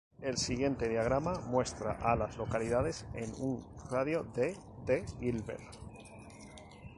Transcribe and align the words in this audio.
El 0.19 0.37
siguiente 0.39 0.89
diagrama 0.89 1.41
muestra 1.41 1.91
a 1.91 2.15
las 2.15 2.35
localidades 2.35 3.05
en 3.13 3.31
un 3.39 3.63
radio 3.91 4.23
de 4.33 4.57
de 4.83 5.05
Gilbert. 5.19 5.75